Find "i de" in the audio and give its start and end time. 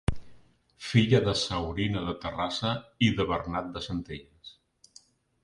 3.09-3.27